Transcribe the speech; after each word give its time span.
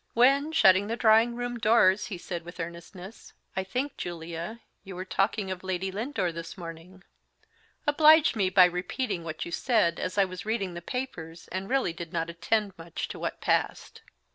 When, 0.15 0.51
shutting 0.51 0.87
the 0.87 0.95
drawing 0.97 1.35
room 1.35 1.59
doors, 1.59 2.07
he 2.07 2.17
said, 2.17 2.43
with 2.43 2.59
earnestness, 2.59 3.33
"I 3.55 3.63
think, 3.63 3.97
Julia, 3.97 4.61
you 4.83 4.95
were 4.95 5.05
talking 5.05 5.51
of 5.51 5.63
Lady 5.63 5.91
Lindore 5.91 6.31
this 6.31 6.57
morning: 6.57 7.03
oblige 7.85 8.35
me 8.35 8.49
by 8.49 8.65
repeating 8.65 9.23
what 9.23 9.45
you 9.45 9.51
said, 9.51 9.99
as 9.99 10.17
I 10.17 10.25
was 10.25 10.43
reading 10.43 10.73
the 10.73 10.81
papers, 10.81 11.47
and 11.49 11.69
really 11.69 11.93
did 11.93 12.11
not 12.13 12.31
attend 12.31 12.73
much 12.79 13.09
to 13.09 13.19
what 13.19 13.41
passed." 13.41 14.01